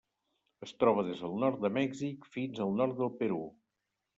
[0.67, 3.43] Es troba des del nord de Mèxic fins al nord del Perú.